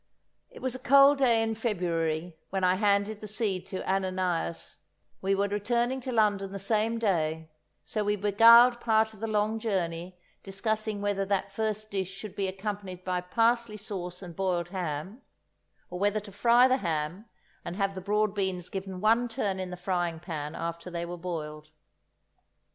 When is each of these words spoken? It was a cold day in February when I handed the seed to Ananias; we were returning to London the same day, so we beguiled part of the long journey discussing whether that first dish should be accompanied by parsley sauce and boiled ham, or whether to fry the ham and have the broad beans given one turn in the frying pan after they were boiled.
It 0.49 0.63
was 0.63 0.73
a 0.73 0.79
cold 0.79 1.19
day 1.19 1.43
in 1.43 1.53
February 1.53 2.35
when 2.49 2.63
I 2.63 2.73
handed 2.73 3.21
the 3.21 3.27
seed 3.27 3.67
to 3.67 3.87
Ananias; 3.87 4.79
we 5.21 5.35
were 5.35 5.47
returning 5.47 6.01
to 6.01 6.11
London 6.11 6.51
the 6.51 6.57
same 6.57 6.97
day, 6.97 7.51
so 7.85 8.03
we 8.03 8.15
beguiled 8.15 8.79
part 8.81 9.13
of 9.13 9.19
the 9.19 9.27
long 9.27 9.59
journey 9.59 10.17
discussing 10.41 11.01
whether 11.03 11.23
that 11.25 11.51
first 11.51 11.91
dish 11.91 12.09
should 12.09 12.35
be 12.35 12.47
accompanied 12.47 13.03
by 13.03 13.21
parsley 13.21 13.77
sauce 13.77 14.23
and 14.23 14.35
boiled 14.35 14.69
ham, 14.69 15.21
or 15.91 15.99
whether 15.99 16.19
to 16.19 16.31
fry 16.31 16.67
the 16.67 16.77
ham 16.77 17.25
and 17.63 17.75
have 17.75 17.93
the 17.93 18.01
broad 18.01 18.33
beans 18.33 18.69
given 18.69 19.01
one 19.01 19.27
turn 19.27 19.59
in 19.59 19.69
the 19.69 19.77
frying 19.77 20.19
pan 20.19 20.55
after 20.55 20.89
they 20.89 21.05
were 21.05 21.15
boiled. 21.15 21.69